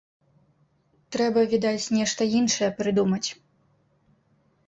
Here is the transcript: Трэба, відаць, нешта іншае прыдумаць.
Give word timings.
Трэба, 1.15 1.43
відаць, 1.51 1.91
нешта 1.97 2.21
іншае 2.39 2.69
прыдумаць. 2.79 3.29